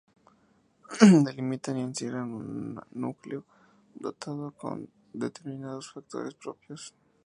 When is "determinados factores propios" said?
5.13-6.95